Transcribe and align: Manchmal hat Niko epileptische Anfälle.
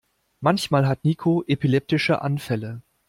Manchmal 0.39 0.87
hat 0.87 1.03
Niko 1.05 1.43
epileptische 1.45 2.23
Anfälle. 2.23 2.81